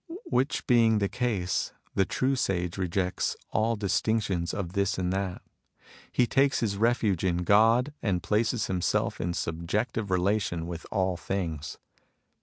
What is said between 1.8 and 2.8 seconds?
the true sage